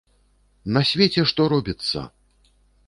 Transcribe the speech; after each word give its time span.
На 0.77 0.81
свеце 0.93 1.21
што 1.33 1.41
робіцца! 1.55 1.99